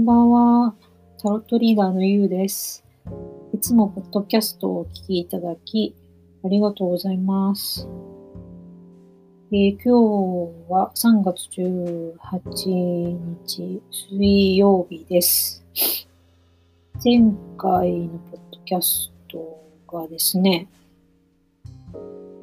[0.00, 0.74] んばんは。
[1.22, 2.82] タロットリーダーのゆうです。
[3.52, 5.94] いつもポッドキャストをお聞きいただき、
[6.42, 7.86] ありがとうございます。
[9.52, 9.90] えー今日
[10.72, 12.16] は3月18
[13.44, 15.62] 日水曜日です。
[17.04, 17.18] 前
[17.58, 20.66] 回のポッドキャストがですね、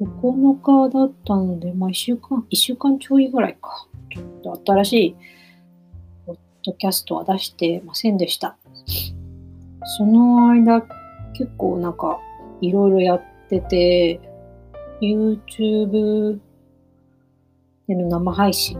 [0.00, 3.88] 9日だったので、まあ1週間、1週間ちょいぐらいか。
[4.14, 5.16] ちょっと新しい
[6.68, 8.56] ドキャストは出してませんでした。
[9.96, 10.82] その間、
[11.32, 12.18] 結構なんか
[12.60, 14.20] いろいろやってて、
[15.00, 16.38] YouTube
[17.86, 18.78] での生配信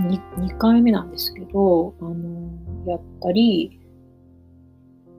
[0.00, 2.50] ？2, 2回目なんですけど、あの、
[2.86, 3.80] やったり、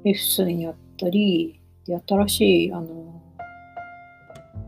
[0.05, 3.21] レッスンやったり、で、新しい、あの、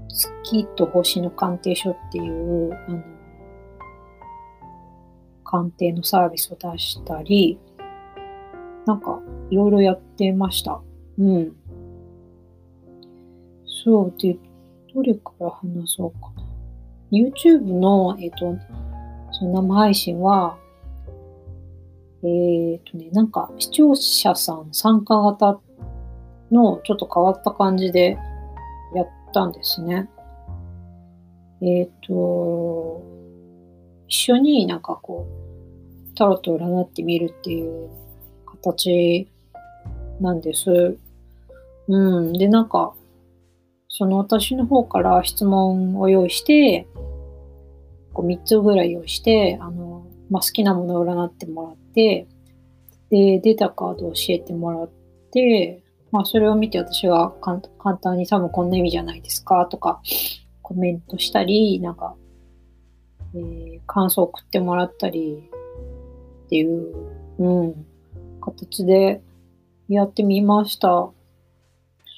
[0.10, 3.04] 月と星の鑑定書っていう、あの、
[5.52, 7.60] 鑑定のサービスを出したり、
[8.85, 10.82] なんか、いろいろやってました。
[11.20, 11.55] うん。
[13.66, 14.38] そうで、
[14.94, 16.48] どれから話そうかな。
[17.12, 18.55] YouTube の、えっ、と、
[19.32, 20.57] その生配信は、
[22.24, 25.60] えっ、とね、なんか視聴者さん参加型
[26.52, 28.18] のちょっと変わった感じで
[28.96, 30.10] やったんですね。
[31.62, 33.04] えっ、と、
[34.07, 35.41] 一緒になんかこう、
[36.15, 37.90] タロット占ってみるっていう
[38.45, 39.27] 形
[40.20, 40.98] なんです。
[41.87, 42.34] うん。
[42.34, 42.93] で、なんか、
[43.87, 46.87] その私の方から質問を用意して、
[48.13, 52.27] こう3つぐらい用意して、あの、まあ、好きなものを占ってもらって、
[53.09, 54.89] で、出たカードを教えてもらっ
[55.32, 60.01] て、まあ、それを見て私がかん簡単に多分こんな意味じゃないですかとか、
[60.62, 62.15] コメントしたり、なんか、
[63.34, 65.50] えー感想を送ってもらったり
[66.52, 66.94] っていう、
[67.40, 67.85] うん、
[68.41, 69.22] 形で
[69.88, 71.09] やってみました。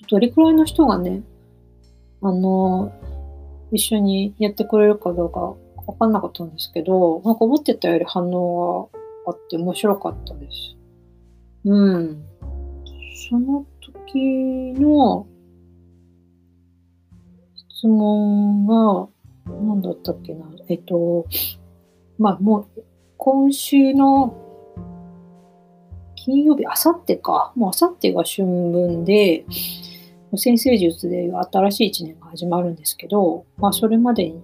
[0.10, 1.22] どれくらいの人がね、
[2.20, 2.92] あの、
[3.72, 5.40] 一緒にやってくれるかどうか
[5.86, 8.90] わかんなかったんですけど、なんか思ってたより反応
[9.24, 10.76] があって面白かったです。
[11.66, 12.26] うん。
[13.30, 15.28] その時の
[17.70, 19.08] 質問が、
[19.46, 20.46] 何だったっけな。
[20.70, 21.28] えっと、
[22.18, 22.84] まあもう、
[23.26, 24.36] 今週の
[26.14, 27.54] 金曜日、あさってか。
[27.56, 29.46] もうあさってが春分で、
[30.36, 34.42] 先生術でいう新しい一年が始まるんですけど、まあそれまでに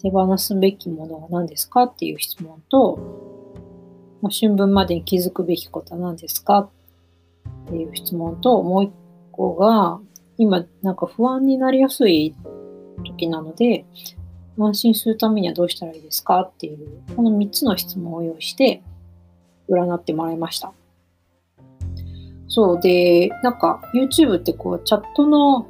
[0.00, 2.96] 手放すべきものは何ですかっていう質問と、
[4.22, 6.70] まあ、春分までに気づくべきことは何ですかっ
[7.68, 8.92] ていう質問と、もう一
[9.32, 10.00] 個が、
[10.38, 12.34] 今なんか不安になりやすい
[13.04, 13.84] 時なので、
[14.58, 18.82] 安心するためにはどうしたらいいですかっていう、この3つの質問を用意して、
[19.68, 20.72] 占ってもらいました。
[22.48, 25.66] そうで、なんか YouTube ってこうチャットの、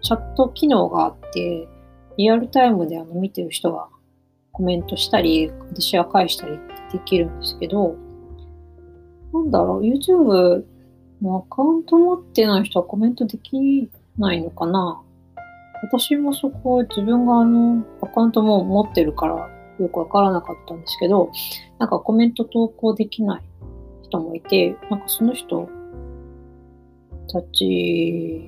[0.00, 1.68] チャット機能があって、
[2.16, 3.88] リアルタイムであの見てる人が
[4.52, 6.58] コメントしたり、私は返したり
[6.92, 7.96] できるんですけど、
[9.32, 10.64] なんだろう、YouTube
[11.20, 15.02] のアカウント持ってない人はコメントできないのかな
[15.82, 21.30] 私もそこ自分があのアカウントも持ってるからよくわからなかったんですけど、
[21.78, 23.42] なんかコメント投稿できない
[24.02, 25.68] 人もいて、なんかその人
[27.30, 28.42] たち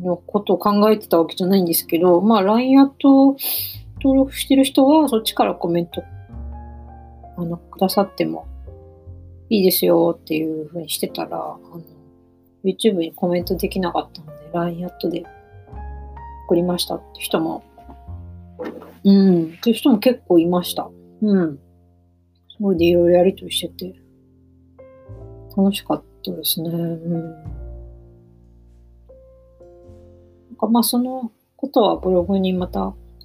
[0.00, 3.36] のことを考えてたわけじゃないんですけど、まあ LINE アット
[4.02, 6.02] 登録してる人はそっちからコメント
[7.36, 8.46] あのくださっても
[9.50, 11.82] いいですよっていうふうにしてたら、あの
[12.64, 15.24] YouTube にコメントできなかったので LINE アットで
[16.52, 17.64] 送りましたって人も、
[19.04, 20.90] うん、っていう人も結構いました。
[21.22, 21.58] うん。
[22.50, 23.94] すごいでいろいろやりとりしてて、
[25.56, 26.68] 楽しかったですね。
[26.68, 27.20] うん。
[27.20, 27.44] な
[30.52, 32.80] んかまあそのことはブログにまた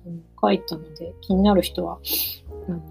[0.05, 1.99] うん書いたので、気になる人は、
[2.69, 2.81] あの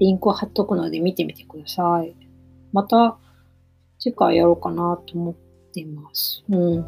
[0.00, 2.16] リンクを貼っとくので見てみてください。
[2.72, 3.16] また
[4.00, 5.34] 次回やろうかなと思っ
[5.72, 6.42] ています。
[6.48, 6.84] うん。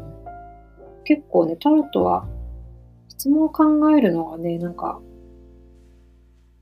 [1.05, 2.25] 結構ね、タロットは
[3.13, 4.99] 質問を考えるのがね、なんか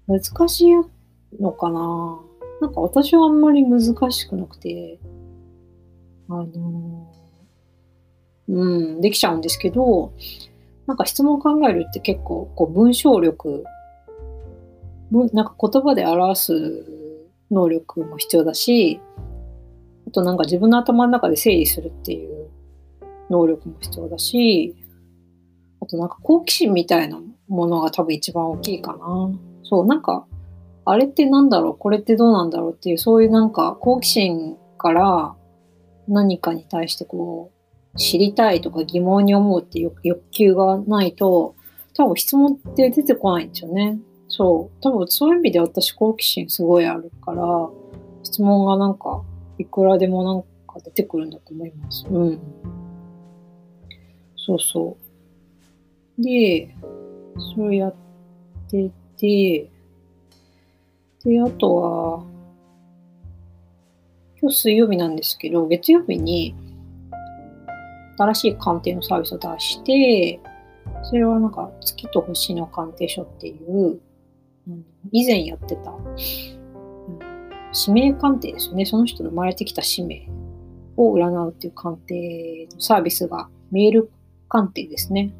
[0.08, 0.74] 難しい
[1.42, 2.20] のかな。
[2.60, 3.82] なんか私はあんまり難
[4.12, 5.00] しくなくて、
[6.30, 7.12] あの
[8.50, 8.66] う
[8.98, 10.12] ん、できちゃうんですけど、
[10.88, 13.64] なんか質問を考えるって結構こう文章力、
[15.34, 16.86] なんか言葉で表す
[17.50, 19.00] 能力も必要だし、
[20.06, 22.50] あとなんか自分の頭の中で整理するっていう
[23.30, 24.76] 能力も必要だし、
[25.92, 29.30] となんか好奇心みたいなものが多分一番大きいかな。
[29.64, 30.26] そう、なんか、
[30.86, 31.78] あれってなんだろう？
[31.78, 35.36] これってどうなんだろうっていう、そういうなんか好奇心から
[36.08, 37.52] 何かに対してこ
[37.94, 41.56] う、知りたいとか疑問に思うっていう欲求がないと、
[41.94, 44.00] 多分質問って出てこないんですよね。
[44.28, 44.82] そう。
[44.82, 47.44] 多分そういう意味で私好奇心すごいあるから、
[48.24, 49.24] 質問がなんか、
[49.58, 52.08] いくらでもなんか出てくるんだと思います。
[52.10, 52.40] うん。
[54.38, 55.01] そうそう。
[56.22, 56.76] で、
[57.56, 57.96] それやっ
[58.70, 59.70] てて、
[61.24, 62.24] で、あとは、
[64.42, 66.56] 今日水曜日なんですけど、月曜日に
[68.18, 70.40] 新しい鑑定のサービスを出して、
[71.04, 74.00] それはなんか月と星の鑑定書っていう、
[74.68, 76.16] うん、以前やってた、うん、
[77.88, 78.86] 指名鑑定ですよね。
[78.86, 80.28] その人の生まれてきた使命
[80.98, 84.12] を占うっていう鑑定のサービスがメール
[84.50, 85.34] 鑑定ですね。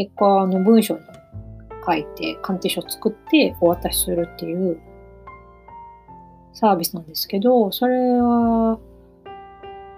[0.00, 1.00] 結果、あの文章に
[1.86, 4.80] 書いて鑑定書を作ってお渡しするっていう
[6.54, 8.78] サービスなんですけど、それは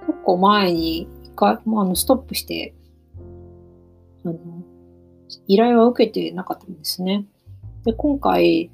[0.08, 2.74] 結構前に一回、あのストップして、
[4.24, 4.38] あの、
[5.46, 7.24] 依頼は受けてなかったんですね。
[7.84, 8.70] で、今回、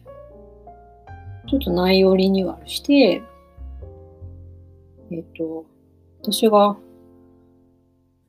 [1.46, 3.22] ちょっと内容リニューアルして、
[5.10, 5.66] えっ、ー、と、
[6.22, 6.78] 私が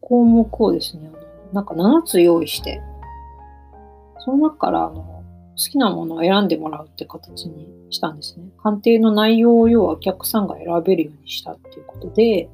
[0.01, 1.09] 項目をですね、
[1.53, 2.81] なんか7つ用意して、
[4.29, 5.23] その中からあの
[5.57, 8.45] 好きなものを選んでもらうって形にしたんですね。
[8.61, 12.47] 鑑定の内容を要はお客さんが選べるようにしたっていうことで、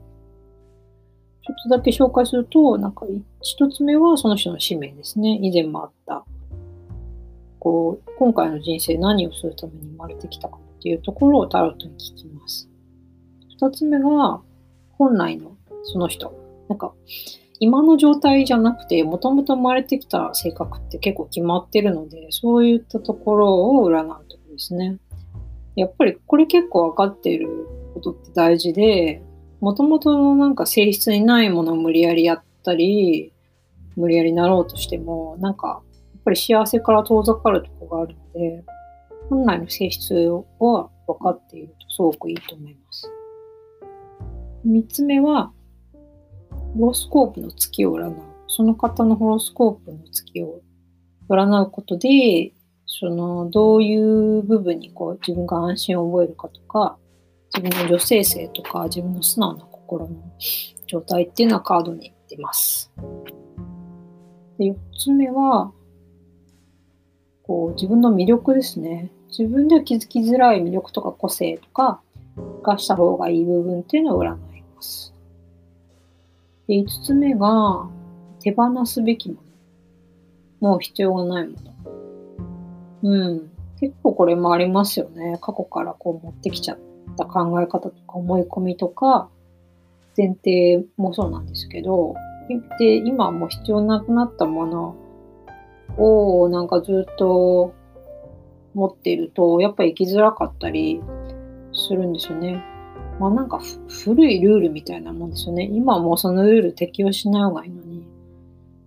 [1.43, 3.05] ちょっとだけ紹介すると、なんか
[3.41, 5.37] 一つ目はその人の使命ですね。
[5.41, 6.25] 以前もあった。
[7.59, 12.69] こう、今回の人生何をするために生まれてきたかっていうところをタロットに聞きます。
[13.59, 14.41] 二つ目が、
[14.93, 16.33] 本来のその人。
[16.69, 16.93] なんか、
[17.59, 24.97] 今の状態じゃなくて、もともと生まれてきた性格って結構決まってるので、そういったところを占うところですね。
[25.75, 29.21] やっぱりこれ結構分かっていることって大事で、
[29.61, 33.33] もともとのなんか性質にないものを無理やりやったり、
[33.95, 35.81] 無理やりなろうとしても、なんか、
[36.13, 38.63] やっぱり幸せから遠ざかるとこがあるので、
[39.29, 40.13] 本来の性質
[40.59, 43.09] は分かっているとすごくいいと思います。
[44.63, 45.51] 三つ目は、
[46.77, 48.15] ホロスコープの月を占う。
[48.47, 50.61] その方のホロスコープの月を
[51.29, 52.53] 占うことで、
[52.85, 56.97] その、どういう部分にこう自分が安心を覚えるかとか、
[57.53, 60.15] 自分の女性性とか自分の素直な心の
[60.87, 62.91] 状態っていうのはカードに出ます。
[64.57, 65.71] で4つ目は、
[67.43, 69.11] こう自分の魅力ですね。
[69.29, 72.01] 自分では気づきづらい魅力とか個性とか、
[72.63, 75.14] がした方がいい部分っていうのを占います。
[76.67, 77.89] で、5つ目が、
[78.39, 79.41] 手放すべきも
[80.61, 80.69] の。
[80.69, 81.57] もう必要がないも
[83.03, 83.09] の。
[83.11, 83.51] うん。
[83.79, 85.37] 結構これもありますよね。
[85.41, 86.79] 過去からこう持ってきちゃっ
[87.17, 89.29] た考え方とか思い込みとか、
[90.17, 92.15] 前提もそうなんですけど、
[92.79, 94.95] で、今もう必要なくなったもの
[95.97, 97.73] をなんかずっと
[98.73, 101.01] 持っていると、やっぱ生きづらかったり
[101.73, 102.63] するんですよね。
[103.19, 103.61] まあなんか
[104.03, 105.69] 古いルールみたいなもんですよね。
[105.71, 108.05] 今はもうそのルール適用しない方がいいのに、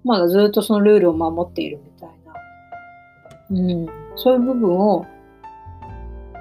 [0.04, 2.34] まだずっとそのルールを守っているみたいな。
[3.50, 3.86] うん。
[4.16, 5.06] そういう部分を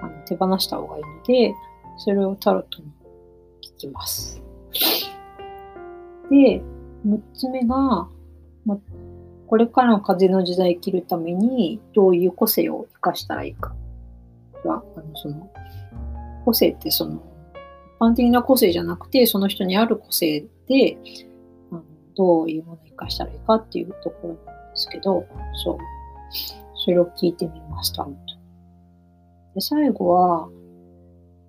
[0.02, 1.54] あの手放した方がいいので、
[1.98, 2.92] それをタロットに
[3.62, 4.42] 聞きます。
[6.30, 6.62] で、
[7.06, 8.08] 6つ目が、
[8.66, 8.78] ま、
[9.48, 13.74] これからの風の時代生きるためにどういう個性を生かしたらいいか
[14.66, 15.50] は、あのその
[16.46, 17.22] 個性ってその
[18.00, 20.98] 般的な個性じゃなくて、その人にある個性で、
[21.72, 21.84] あの
[22.16, 25.26] どういうものを生かしたらいいかっていうところなんですけど、
[25.64, 25.78] そう。
[26.76, 28.08] それを聞いてみました。
[29.56, 30.50] で最後は、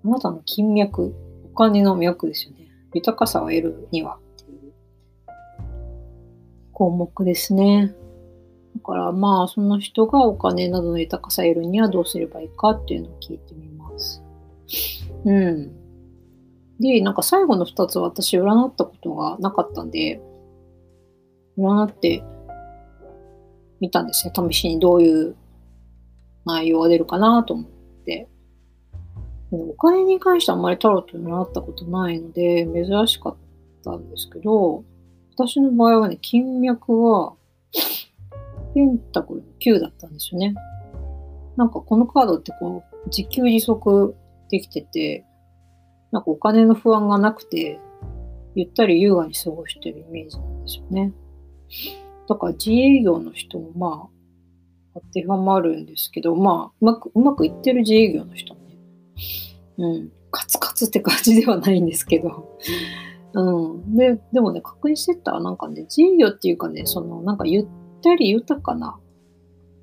[0.04, 1.14] あなたの金脈、
[1.52, 2.68] お金の脈ですよね。
[2.94, 4.72] 豊かさを得るにはっていう
[6.72, 7.94] 項目ですね。
[8.76, 14.22] だからまあ、その人がお金などの豊かさを得るにはどうすればいいかっていうのを聞いてみます。
[15.24, 15.77] うん。
[16.80, 20.20] で、なんか最後の2つ私占ったことがなかったんで、
[21.58, 22.22] 占って
[23.80, 24.32] みたんですね。
[24.34, 25.36] 試しにどういう
[26.44, 27.66] 内容が出るかなと思っ
[28.04, 28.28] て。
[29.50, 33.36] お金に関してあんまりタロットに習ったことないので、珍しかっ
[33.82, 34.84] たんですけど、
[35.34, 37.34] 私の場合はね、金脈は、
[38.74, 40.54] ペンタクル9だったんですよね。
[41.56, 44.14] なんかこのカードってこう、自給自足
[44.50, 45.24] できてて、
[46.12, 47.80] なんかお金の不安がなくて、
[48.54, 51.12] ゆったり優雅に過ごしてるイメージなんですよね。
[52.28, 54.08] だから自営業の人もま
[54.94, 58.60] あ、当てはまるんですけど、まあ、うまく、うまくいってる自営業の人ね。
[59.78, 60.12] うん。
[60.30, 62.58] カツカツって感じではないんですけど。
[63.34, 63.96] うん。
[63.96, 67.66] で、でもね、確認してたら、なんかね、自営業っていうかね、その、なんかゆっ
[68.02, 68.98] たり豊かな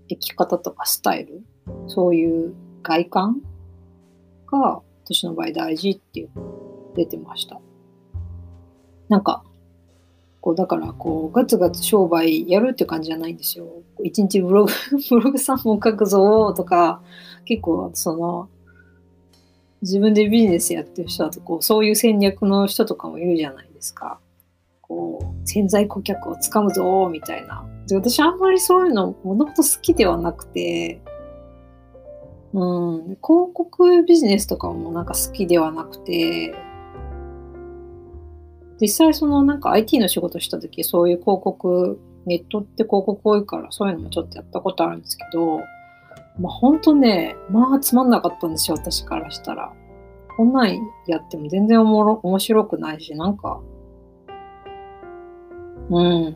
[0.09, 1.43] 生き方とかスタイル、
[1.87, 2.53] そういう
[2.83, 3.41] 外観
[4.51, 6.29] が、私の場合大事っていう
[6.95, 7.59] 出てました。
[9.07, 9.43] なんか、
[10.41, 13.67] こう、だから、こう、ガツガツ商売やるって感じじゃないんですよ。
[14.03, 14.71] 一日ブログ、
[15.09, 17.01] ブログ3本書くぞとか、
[17.45, 18.49] 結構、その、
[19.81, 24.19] 自分でビジネスやってる人だと、こう、そういう戦略の人とかもいるじゃないですか。
[24.81, 27.67] こう、潜在顧客をつかむぞみたいな。
[27.87, 31.01] で私あんまりそういうの、もともと好きではなくて、
[32.55, 36.55] うん、広告ビジネスとかもなんか好きではなくて、
[38.79, 45.59] 実際そのなんか IT の仕事した時そういう広告、ネットって広告多いからそういうのもちょっとやったことあるんですけど、
[46.39, 49.73] まあ本当ね、まあつまんなかったんですよ、私からしたら。
[50.37, 53.59] こんなんやっても全然おもろ面白くないし、なんか、
[55.89, 56.35] うん、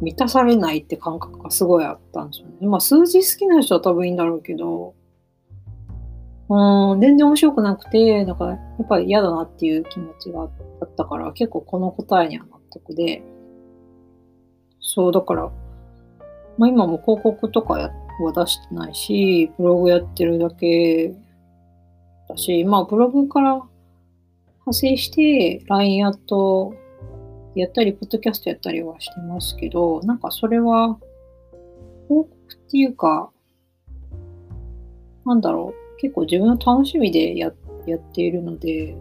[0.00, 2.68] 満たされないって感覚がすごいあったんですよね。
[2.68, 4.94] まあ数字好きな人は多分いいんだろうけど、
[6.50, 10.44] うん、全然面白くなくて、だからやっぱり嫌だなっていう気持ちがあ
[10.84, 13.22] ったから、結構この答えには納得で、
[14.80, 15.50] そう、だから、
[16.56, 21.14] まあ今も広告とかは出してないし、ブログやってるだけ
[22.28, 26.74] だし、まあブログから派生して、LINE アット
[27.54, 30.98] やったり、ポッドキャストやったりはしてますけど、なんかそれは、
[32.08, 33.30] 広告っていうか、
[35.26, 37.52] なんだろう、結構自分の楽しみでや
[37.86, 38.96] やっているので、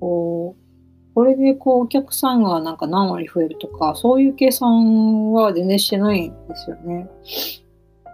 [0.00, 7.08] こう、これでこうお客さんがなんか何割増えるとか、そういう計算は全然してないんですよね。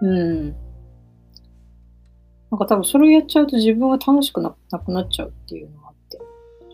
[0.02, 0.56] うん。
[2.50, 6.18] なんか多分それをやっちゃうと自分が楽しくなくなっちゃうっていうのがあって。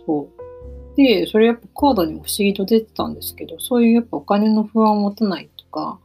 [0.06, 0.96] そう。
[0.96, 5.98] で、それやっぱカードにも不思議と出てたんですけど、そういうやっぱお金の不安を持たないとか、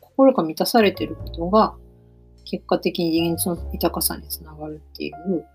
[0.00, 1.74] 心が満たされてることが、
[2.52, 5.46] 結果的に現実の豊かさにつながるっていう、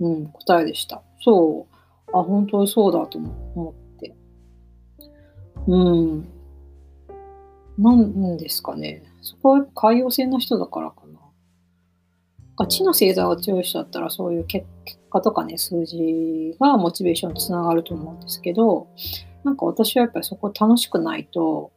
[0.00, 1.02] うん、答えでした。
[1.20, 2.16] そう。
[2.16, 4.16] あ、本当にそうだと思って。
[5.66, 6.28] うん。
[7.76, 9.02] なんですかね。
[9.20, 11.20] そこは海洋性の人だからかな。
[12.56, 14.66] ガチの星座が強い人だったらそういう結
[15.10, 18.88] 果とかね、数字がモチベーションにつながると思うんですけど、
[19.44, 21.70] なんか私はやっぱりそこ楽しくないと、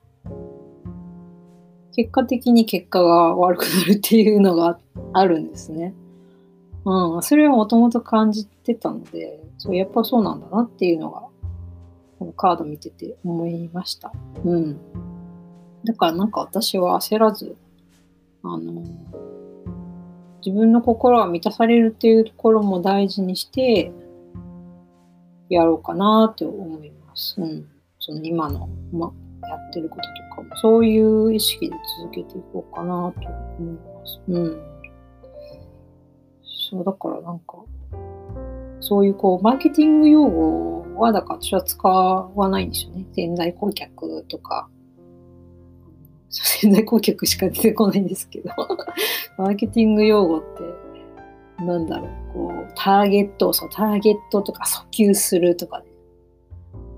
[1.96, 4.78] 結果的に結果が悪くなるっていうのが
[5.14, 5.94] あるんですね。
[6.84, 11.22] うん、それはもともと感じてたので、そうやっぱそうなんだなっていうのが、
[12.20, 14.12] このカード見てて思いました。
[14.44, 14.78] うん。
[15.86, 17.56] だからなんか私は焦らず、
[18.44, 18.84] あの、
[20.46, 23.94] 自分の心が満たされるっていうところも大事にして、
[25.50, 27.42] やろうかなって思います。
[27.42, 27.68] うん。
[28.00, 29.12] その今の、ま、
[29.48, 33.28] やってることとかも、そういう意識で続けていこうかなと
[33.60, 34.22] 思います。
[34.28, 34.62] うん。
[36.70, 37.58] そう、だからなんか、
[38.80, 43.06] そういうこう、マーケティング用語は、だから私は使わないんですよね。
[43.14, 44.70] 潜在顧客とか、
[46.30, 48.50] 潜在顧客しか出てこないんですけど
[49.38, 55.86] マーケティング用語って、なんだろう、こう、ターゲット、そう、ターゲットとか訴求するとかね。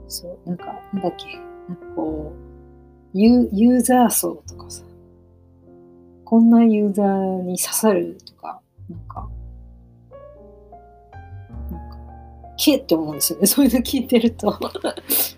[0.08, 1.26] そう、なんか、なんだっけ、
[1.68, 2.47] なんかこう、
[3.14, 4.84] ユユーザー層とかさ、
[6.26, 9.30] こんなユーザーに刺さるとか、なんか、
[11.72, 11.98] なんか、
[12.58, 13.48] けって思うんですよね。
[13.48, 14.54] そういうの聞いてると。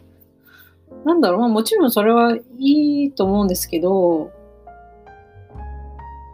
[1.06, 4.32] なんだろう、まあもちろんそれはいいと思うんですけど、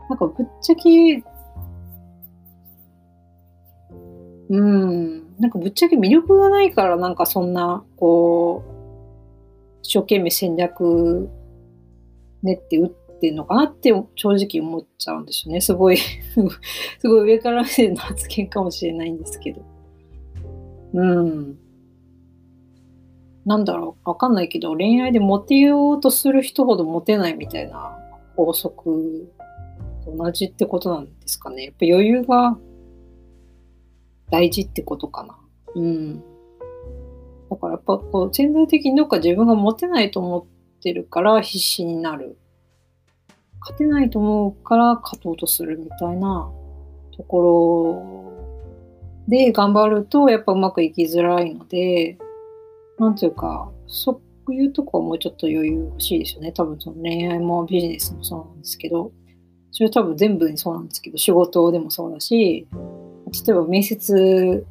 [0.09, 1.23] なんかぶっちゃけ、
[4.49, 8.74] うん、なんかぶっちゃけ魅力がないからなんかそんな、こう、
[9.85, 11.29] 一生懸命戦略
[12.41, 15.61] 練って打ってんのかなって正直思っちゃうんですよね。
[15.61, 15.97] すごい
[16.99, 19.61] すごい上から目線の発言かもしれないんですけど。
[20.93, 21.57] うん。
[23.45, 27.95] なんだろう、わかんないけど、恋愛でモテようとする人ほどモテないみたいな
[28.35, 29.31] 法則
[30.03, 31.65] と同じってことなんですかね。
[31.65, 32.57] やっぱ余裕が
[34.31, 35.37] 大事ってことかな。
[35.75, 36.23] うん。
[37.49, 40.47] だからやっぱこう潜在的にどっか自分が持てないと思
[40.79, 42.37] ってるから必死になる。
[43.61, 46.51] 勝てないと思うから勝とうとするみたいな
[47.17, 52.17] ところで頑張るとやっぱうまくいきづらいので、
[52.99, 56.51] なんていうか、そういうとこはもうちょっと余裕欲しいですよね。
[56.51, 59.11] 多分その恋愛もビジネスもそうなんですけど、
[59.71, 62.67] それ多分全部にそうなんですけど、仕事でもそうだし、
[63.47, 64.65] 例えば面接、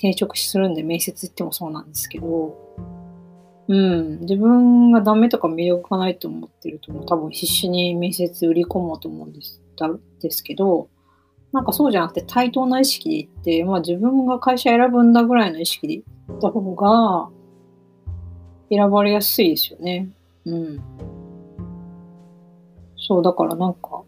[0.00, 2.56] 転職するんで面接行ってもそうなんですけど、
[3.68, 9.90] うん、自分がダメとか魅力がないと思ってると、多分必死に面接売り込もうと思うんですだ
[10.22, 10.88] ですけど、
[11.52, 17.28] なんかそうじゃなくて対等な意識で言って、まあ自分が会社選ぶんだぐらいの意識で行った方が、
[18.70, 20.08] 選ばれやすいですよね。
[20.46, 20.80] うん。
[22.96, 24.02] そう、だからなんか、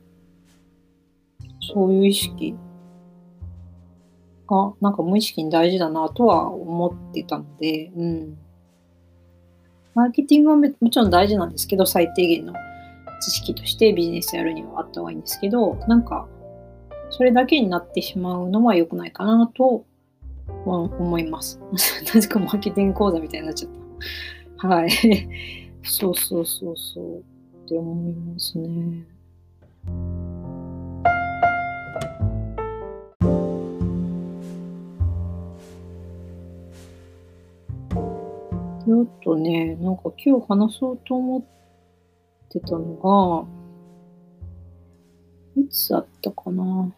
[1.74, 2.54] そういう意識
[4.52, 8.38] が、なんか無意識に大事だなとは思ってたので、うん。
[9.94, 12.52] マーケティングはもちろん大事なんですけど、最低限の
[13.20, 16.28] 知識としてビジネスやるにはあった方がいいんですけど、なんか、
[17.10, 19.84] それだけになってしまうのは良くないかなと
[20.66, 21.60] 思います。
[22.14, 23.72] なぜかマーケティング講座みたいになっちゃっ
[24.58, 24.68] た。
[24.68, 24.90] はい。
[25.82, 29.11] そうそうそうそうって思いますね。
[38.92, 41.42] で、あとね、なんか今日話そうと思っ
[42.50, 43.46] てたの
[45.56, 46.92] が、いつだったかな。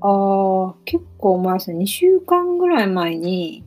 [0.00, 1.78] ああ、結構前ですね。
[1.78, 3.64] 2週間ぐらい前に、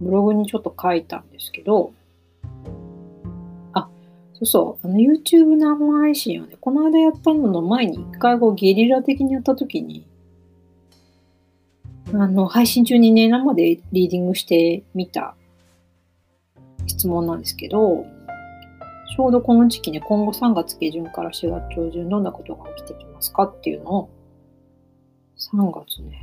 [0.00, 1.92] ブログにちょっと書いたんですけど、
[3.72, 3.88] あ、
[4.34, 10.06] そうそう、あの YouTube 生配信をね、この間やったのの前に一回こうゲリラ的にやった時に、
[12.16, 15.34] あの、配信中にね、生でリーディングしてみた
[16.86, 18.06] 質問なんですけど、
[19.16, 24.10] ちょうどこの時期ね、今後3月下旬から4月上旬、どんなことが起きてきますかっていうのを、
[25.36, 26.20] 3月ね、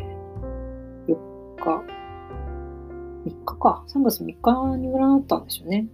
[1.07, 1.15] 4
[1.57, 2.01] 日、
[3.25, 3.83] 3日か。
[3.88, 5.88] 3月3日に占ったんですよね。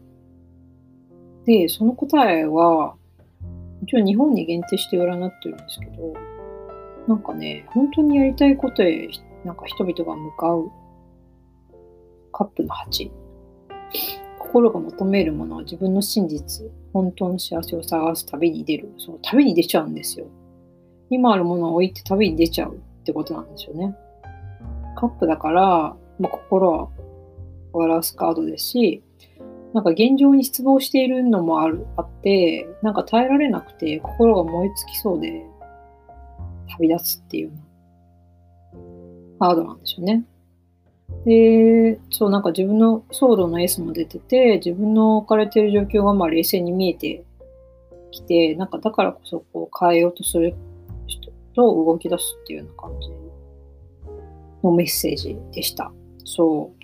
[1.45, 2.95] で、その答えは、
[3.81, 6.13] 一応日本に限定して占ってるんですけど、
[7.07, 9.09] なんかね、本当にやりたいことへ、
[9.47, 10.69] なんか人々が向かう
[12.33, 13.09] カップの8。
[14.39, 18.93] 心が求めるものは自分の真実、本当の幸せを探す旅に出る。
[18.97, 20.27] その旅に出ちゃうんですよ。
[21.09, 23.95] 今あるものを置いて旅に出ちゃうってことなんですよね。
[24.97, 26.89] カップだから、まあ、心は
[27.71, 29.01] 表すカードですし、
[29.73, 35.45] なんか現状に失望しているのもあるあって、なんか耐えられなくて心が燃え尽きそうで
[36.67, 37.51] 旅立つっていう
[39.39, 40.23] カードなんですよね。
[41.25, 47.23] で、そうなんか自分のソードのエースも出てて、自分の置かれてる状況がまあ冷静に見えて
[48.11, 50.55] きて、なんかだからこそこう変えようとする
[51.05, 53.09] 人と動き出すっていうような感じ
[54.63, 55.91] のメッセージでした。
[56.25, 56.83] そう。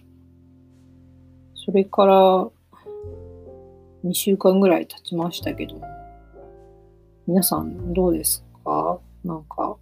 [1.55, 2.47] それから
[4.05, 5.75] 2週間ぐらい経ちましたけど、
[7.25, 8.99] 皆さんどうですか？
[9.23, 9.72] なんか、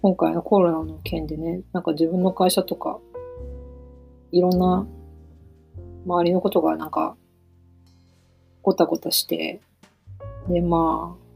[0.00, 3.00] 今回のコロナの件でね、なんか自分の会社とか、
[4.30, 4.86] いろんな
[6.06, 7.16] 周りのことがなんか、
[8.62, 9.60] ごたごたして、
[10.48, 11.28] で、まあ、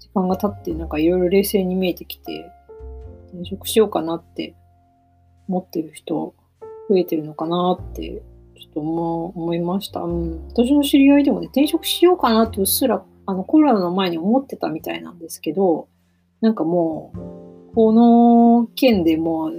[0.00, 2.50] 時間が経ってなんかいろいろ冷静に見えてきて、
[3.32, 4.54] 転職しようかなって
[5.48, 6.34] 思ってる人
[6.88, 8.22] 増えてるのかなって、
[8.58, 10.00] ちょっと思思いました。
[10.00, 10.48] うん。
[10.48, 15.88] 私の知り合いでもね、転職しようかなってうっすら、あの、コロナの前に思ってたみたいなんですけど、
[16.40, 17.35] なんかもう、
[17.76, 19.52] この件でも、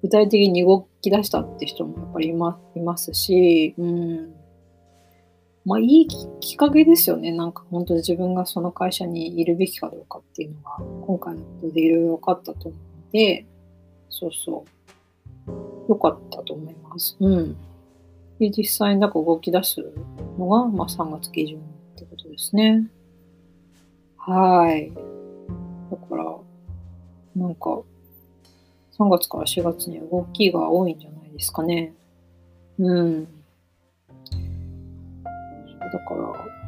[0.00, 4.32] 具体的に動き出したって人もやっぱりいまいますし、うん。
[5.66, 6.08] まあ、いい
[6.40, 7.30] きっかけですよね。
[7.32, 13.46] なんか本当に自分がその会社にいるべきかどうかっていうのが、今回のことでいろいろ分かったと思うので、
[14.08, 15.52] そうそう。
[15.90, 17.14] 良かったと思います。
[17.20, 17.56] うん。
[18.38, 19.84] で、実際になんか動き出す
[20.38, 21.60] のが、まあ、3月下旬っ
[21.94, 22.88] てことですね。
[24.16, 24.90] はい。
[25.90, 26.38] だから、
[27.38, 27.82] なんか、
[28.98, 31.94] 3月から4月に動きが多いんじゃないですかね。
[32.78, 33.24] うん。
[33.24, 33.30] だ
[36.00, 36.58] から、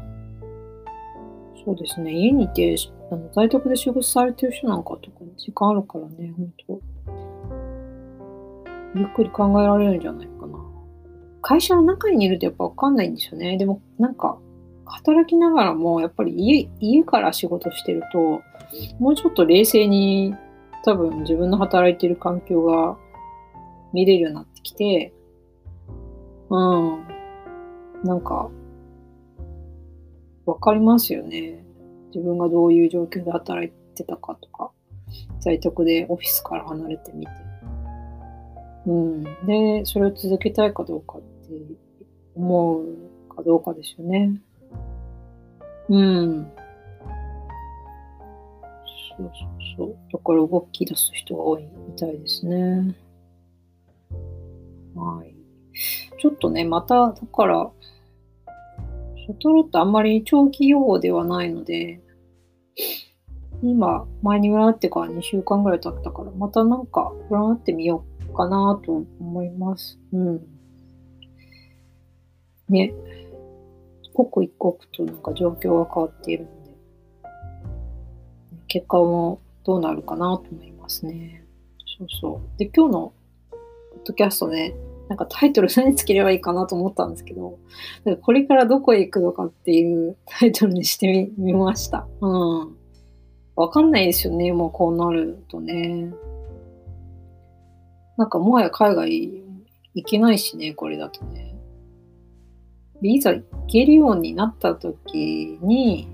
[1.65, 2.13] そうですね。
[2.13, 2.77] 家にいて、
[3.11, 6.81] あの在宅で仕事されてる人なんか特に時間あるからね、本当
[8.95, 10.59] ゆっくり考えられるんじゃないかな。
[11.43, 13.57] 会社の中にいるとやっぱわかんないんですよね。
[13.57, 14.39] でもなんか、
[14.87, 18.43] 働きながらもやっぱり家家から仕事してると、
[18.99, 20.35] もうちょっと冷静に
[20.85, 22.97] 多分自分の働いてる環境が
[23.93, 25.13] 見れるようになってきて、
[26.49, 27.07] うん。
[28.05, 28.51] なんか、
[30.47, 31.65] わかりますよね。
[32.15, 34.73] 自分がどういう状況で働いてたかとか、
[35.41, 37.33] 在宅でオフィスから離れてみて。
[38.87, 39.25] うん。
[39.47, 41.27] で、それを続けたいかどうかって
[42.35, 44.41] 思うかどうかですよね。
[45.89, 46.53] うん。
[49.19, 49.97] そうそうそう。
[50.13, 52.97] だから動き出す人が多いみたいですね。
[54.95, 55.35] はい。
[56.21, 57.71] ちょっとね、また、だから、
[59.17, 62.01] ショトロってあんまり長期予報ではないので、
[63.63, 69.99] 今、前に占ってから2週間ぐらい経ったから、またなんか占ってみようかなと思います。
[70.13, 70.47] うん。
[72.69, 72.93] ね。
[74.15, 76.71] 刻一刻となんか状況が変わっているので、
[78.69, 81.45] 結果もどうなるかなと思いますね。
[81.99, 82.59] そうそう。
[82.59, 83.13] で、今日の
[83.51, 83.57] ポ
[83.99, 84.75] ッドキャストね、
[85.09, 87.59] なんかタイトル何つければいいかなと思ったんですけど、
[88.05, 92.07] かこれからどこへ行くのかっていう タイトルにしてみました。
[92.21, 92.29] う
[92.65, 92.77] ん。
[93.57, 96.15] わかんないですよね、もうこうなるとね。
[98.17, 99.43] なんかもはや海外
[99.95, 101.57] 行けないしね、これだとね。
[103.03, 106.07] いざ行けるようになった時に、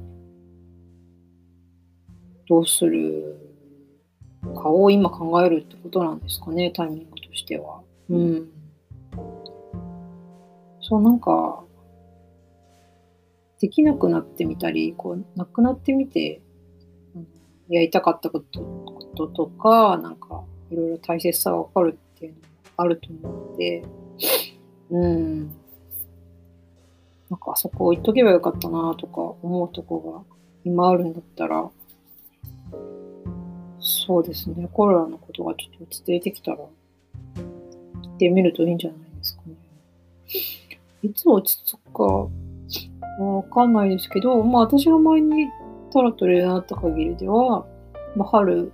[2.48, 3.37] どうする
[4.54, 7.80] かを今考えるってことなんですかね、タイミングとしては。
[8.09, 8.48] うん。
[10.80, 11.64] そう、なんか、
[13.61, 16.42] できなくなってみたり、こう、なくなってみて、
[17.68, 22.44] やりたかったことこととか、なんか、いろいろ大切さがわかるっていうのも
[22.76, 23.85] あると思うので、
[24.90, 25.46] うん。
[27.28, 31.68] なんか、あそこ置いとけばよかったなとか思うとこが今あるんだったら、
[33.79, 36.66] そうですね、コロナのことがちょっと落ち着いてきたら、行
[38.14, 39.55] ってみるといいんじゃないですかね。
[41.02, 42.29] いつ落ち着くか
[43.18, 45.46] わかんないですけど、まあ私が前に
[45.92, 47.66] タロットでなった限りでは、
[48.16, 48.72] まあ、春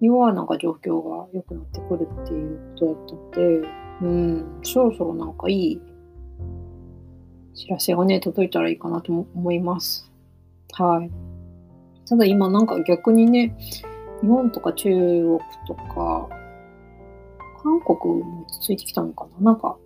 [0.00, 3.68] にはなんか状況が良くなってくるっていうことだったので、
[4.02, 5.80] うん、そろそろなんかいい
[7.54, 10.10] 知らせがね、届いたらいいかなと思います。
[10.72, 11.10] はい。
[12.08, 13.56] ただ今なんか逆にね、
[14.22, 16.28] 日本とか中国とか、
[17.62, 19.52] 韓国も落ち着いてきたのかな？
[19.52, 19.76] なんか、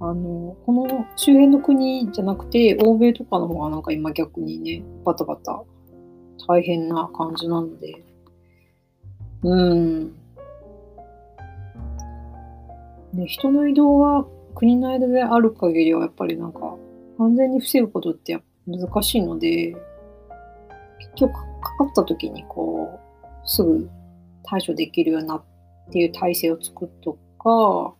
[0.00, 5.62] あの、この周辺の国じゃなくて、欧米とかの方がなんか今逆にね、バタバタ
[6.48, 8.02] 大変な感じなので、
[9.42, 10.14] うん。
[13.12, 16.76] ね、人の移動が国の間である限りはやっぱりなんか
[17.18, 19.76] 完全に防ぐことって難しいので、
[21.12, 22.98] 結局かかった時にこ
[23.44, 23.88] う、すぐ
[24.44, 25.44] 対処できるようなっ
[25.92, 27.94] ていう体制を作っとか、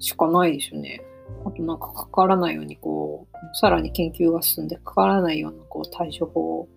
[0.00, 1.02] しかないですよね。
[1.44, 6.68] あとなんかかからないようにこう、さらに研究が進んでかからないようなこう対処法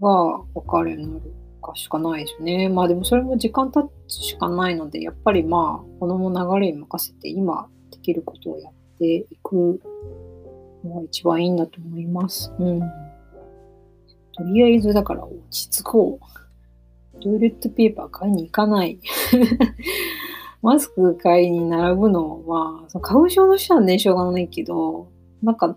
[0.00, 2.68] が分かるようになるかしかないですね。
[2.68, 9.80] まあでもそれも時間経つしかないので、やっぱりまあ、この流れに任せて今できることをやっていく
[10.84, 12.52] のが一番いいんだと思います。
[12.58, 12.80] うん。
[14.36, 16.34] とりあえずだから落ち着こう。
[17.20, 18.98] トイレットペーパー買いに行かない。
[20.62, 25.08] マスク買いに並ぶのは、その花粉症の人はね、しょうがないけど、
[25.42, 25.76] なんか、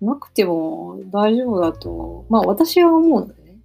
[0.00, 3.58] なくても大丈夫だと、まあ私は思うのね。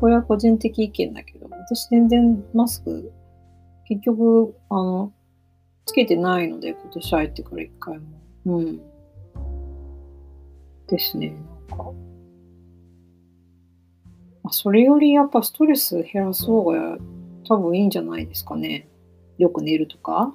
[0.00, 3.12] これは個人的意見だけど、私全然マスク、
[3.86, 5.12] 結局、あの、
[5.84, 8.04] つけてないので、今年入ってから一回も。
[8.46, 8.80] うん。
[10.86, 11.34] ですね、
[11.68, 11.92] なんか。
[14.44, 16.98] まあ、それよりやっぱストレス減らす方が
[17.48, 18.86] 多分いいんじゃないですかね。
[19.38, 20.34] よく寝るとか。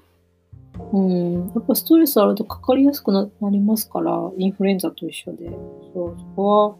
[0.91, 5.49] うん、やっぱストレスあるとかかりやすくなりますから、インフルエンザと一緒で。
[5.93, 6.77] そう、そこ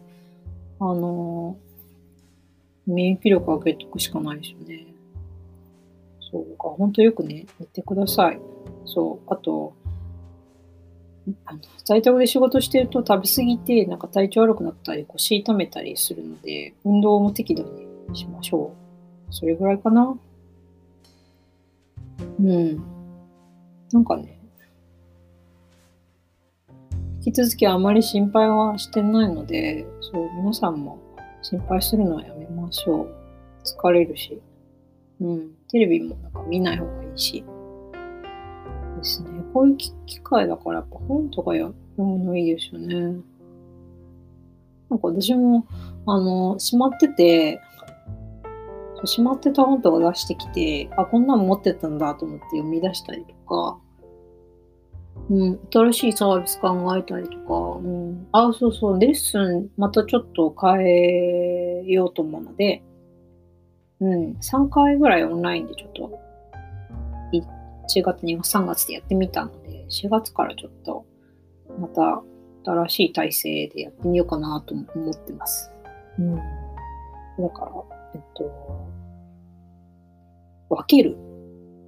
[0.78, 1.56] は、あの
[2.86, 4.86] 免疫力を上げておくしかないですよね。
[6.32, 8.40] そうか、本当よくね、寝てください。
[8.86, 9.74] そう、あと、
[11.84, 17.64] 在宅で仕事してると食べ過ぎて、なんか体調悪くなったり、腰痛めたりするので、運動も適度
[18.08, 18.74] にしましょ
[19.28, 19.34] う。
[19.34, 20.16] それぐらいかな。
[22.38, 22.82] うん。
[23.92, 24.38] なんかね、
[27.24, 30.98] 引き続きあまり心配はしてないので、そう、皆さんも
[31.42, 33.14] 心配するのはやめましょう。
[33.62, 34.40] 疲れるし。
[35.20, 35.50] うん。
[35.70, 37.44] テレビもなんか見ない方がいいし。
[38.96, 39.39] ですね。
[39.52, 43.20] こういう機会だからやっぱ本とか読むのいいですよね。
[44.88, 45.66] なんか私も、
[46.06, 47.60] あの、閉まってて、
[49.04, 53.78] しまってた本とか出してきて、あ、こんなの持ってたんだと思って読み出したりとか、
[55.30, 62.82] うん、新しいサービス考えたりとか、うん、あ、そうそう、レッスンまたちょっと変えようと思うので、
[64.00, 66.20] うん、3回ぐらいオンラインでちょっと
[67.98, 71.04] 1月、2月、3月でやってみたので、4月からちょっと
[71.78, 72.22] また
[72.64, 75.70] 新しい体制でやってみようかなと思ってます。
[76.18, 76.36] うん。
[76.36, 76.42] だ
[77.54, 77.72] から、
[78.14, 78.88] えっと、
[80.68, 81.16] 分ける。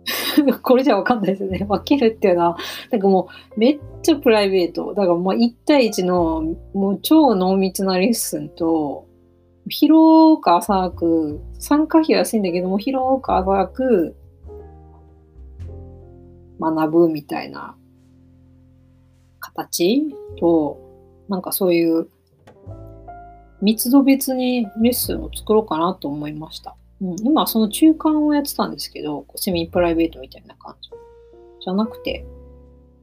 [0.62, 1.64] これじゃわかんないですよね。
[1.68, 2.56] 分けるっていうのは、
[2.90, 4.94] なんかもうめっちゃプライベート。
[4.94, 6.42] だからもう1対1の
[6.74, 9.06] もう超濃密なレッスンと、
[9.68, 14.16] 広く浅く、参加費は安いんだけども、広く浅く
[16.70, 17.76] 学ぶみたいな
[19.40, 20.78] 形と、
[21.28, 22.08] なんかそういう
[23.62, 26.76] 密度別にレッスンを作ろうかなと思いました。
[27.00, 30.90] うん、今その中間をやってたんですけど、セミプライベートみたいな感じ。
[31.60, 32.26] じゃなくて、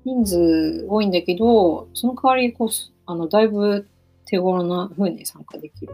[0.04, 2.69] 人数多いんだけど、その代わりこう、
[3.06, 3.88] あの、だいぶ
[4.26, 5.93] 手頃な風に参加できる。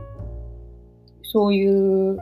[1.24, 2.18] そういう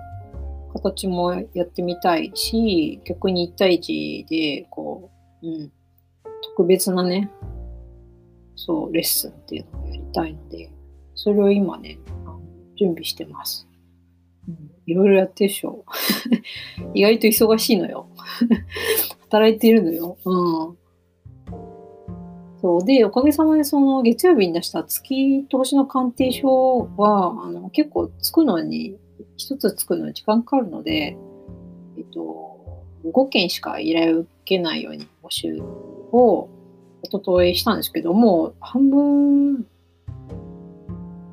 [0.73, 5.12] 形もやってみたいし、逆に1対1で、こう
[5.43, 5.71] う、うん、
[6.41, 7.29] 特別なね、
[8.55, 10.71] そう、レッスンっていうのをやりたいので、
[11.15, 11.99] それを今ね、
[12.77, 13.67] 準備してます。
[14.47, 15.85] うん、いろいろやってるでしょ。
[16.93, 18.07] 意外と忙しいのよ。
[19.21, 20.17] 働いているのよ。
[20.25, 20.77] うん。
[22.61, 28.97] そうで、おかげさまでその月曜日に出した月投資の鑑定書は、あの結構作るのに、
[29.35, 31.17] 一つ作るのに時間かかるので、
[31.97, 35.57] えっと、5件しか依頼を受けないように募集
[36.11, 36.47] を
[37.01, 39.65] 一昨日したんですけども、半分埋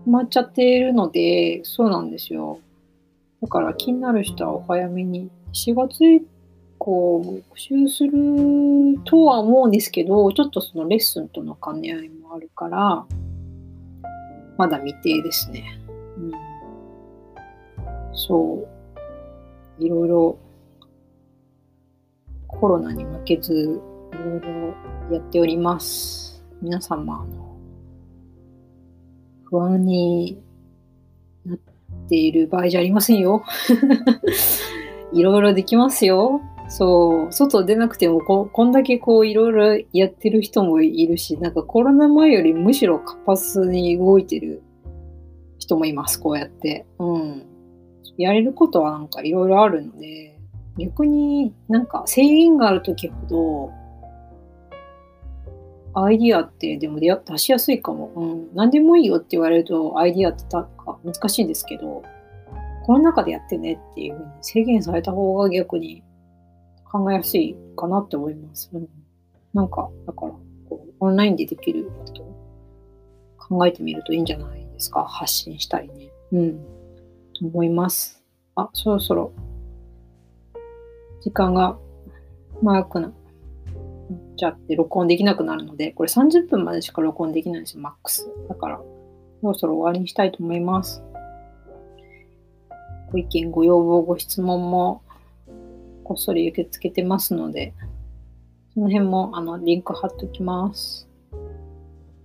[0.06, 2.60] まっちゃっているので、そうなんですよ。
[3.42, 6.26] だから気になる人はお早めに、4月以
[6.78, 8.12] 降募集する
[9.04, 13.04] とは思うんですけど、ちょっとそのレッスンとの兼ね合いもあるから、
[14.56, 15.78] まだ未定ですね。
[16.16, 16.32] うん、
[18.14, 18.66] そ
[19.78, 19.84] う。
[19.84, 20.38] いろいろ
[22.46, 23.80] コロナに負けず、
[24.12, 24.74] いろいろ
[25.16, 26.44] やっております。
[26.60, 27.26] 皆様、
[29.44, 30.38] 不安に
[31.44, 31.58] なっ
[32.08, 33.42] ている場合じゃありませんよ。
[35.12, 36.40] いろいろできますよ。
[36.68, 44.62] そう、外出なくてもこ、こんだけこういろいろやってる人もいるし、なんかコロナ前よりむしろ活発に動いてる
[45.58, 46.86] 人もいます、こうやって。
[46.98, 47.42] うん。
[48.16, 50.38] やれることはなんかいろいろあるので、
[50.78, 53.79] 逆になんか制限がある時ほど、
[55.94, 58.12] アイディアってでも出しやすいかも。
[58.14, 58.54] うん。
[58.54, 62.02] 何でもいいよって言われるとアイディアってたか難しいんですけど、
[62.84, 66.02] この中でやってねっていうふうに制限された方が逆に
[66.90, 68.70] 考えやすいかなって思います。
[68.72, 68.88] うん。
[69.52, 70.32] なんか、だから、
[70.68, 72.22] こう、オンラインでできること
[73.36, 75.04] 考えてみるといいんじゃないですか。
[75.04, 76.10] 発信したりね。
[76.32, 76.58] うん。
[77.38, 78.22] と思います。
[78.54, 79.32] あ、そろそろ、
[81.20, 81.78] 時間が
[82.62, 83.12] 長くな
[84.36, 88.30] ちゃって録音できなくなるので、これ30分までしか録音できないんですよ、マックス。
[88.48, 88.80] だから、
[89.40, 91.02] そろそろ終わりにしたいと思います。
[93.12, 95.02] ご意見、ご要望、ご質問も
[96.04, 97.74] こっそり受け付けてますので、
[98.74, 101.08] その辺もあのリンク貼っておきます。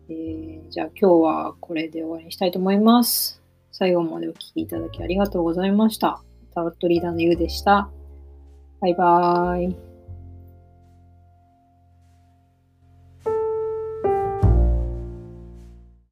[0.09, 3.41] えー、じゃあ今日はこれで終わりにしたいと思います。
[3.71, 6.21] 最後までお聴きいただきありがとうございました。
[6.53, 7.89] タロットリーダーのゆうでした。
[8.79, 9.94] バイバーイ。